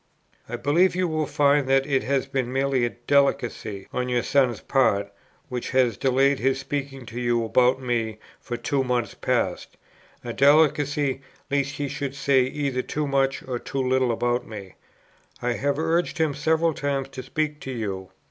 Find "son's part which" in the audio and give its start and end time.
4.23-5.69